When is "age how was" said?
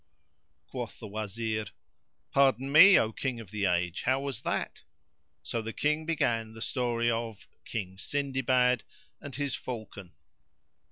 3.65-4.41